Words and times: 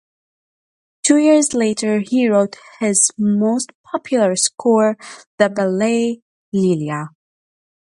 Two 1.03 1.17
years 1.17 1.53
later 1.53 1.99
he 1.99 2.27
wrote 2.27 2.55
his 2.79 3.11
most 3.19 3.69
popular 3.83 4.35
score, 4.35 4.97
the 5.37 5.47
ballet 5.47 6.21
"Lileya". 6.55 7.09